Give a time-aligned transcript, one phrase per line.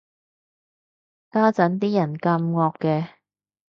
[1.29, 3.07] 家陣啲人咁惡嘅